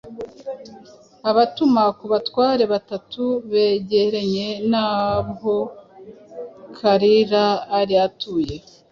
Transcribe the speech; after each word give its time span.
abatuma 1.29 1.83
ku 1.97 2.05
batware 2.11 2.63
batatu 2.73 3.23
begeranye 3.51 4.47
n'aho 4.71 5.55
Kalira 6.77 7.45
ari 7.79 7.95
atuye, 8.07 8.55